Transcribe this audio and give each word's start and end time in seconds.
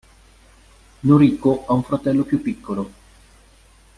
Noriko 1.01 1.59
ha 1.67 1.73
un 1.75 1.83
fratello 1.83 2.23
più 2.23 2.41
piccolo. 2.41 2.91